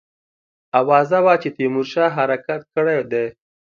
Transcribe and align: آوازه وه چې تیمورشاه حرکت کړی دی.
آوازه 0.79 1.19
وه 1.25 1.33
چې 1.41 1.49
تیمورشاه 1.57 2.13
حرکت 2.17 2.61
کړی 2.73 2.99
دی. 3.11 3.25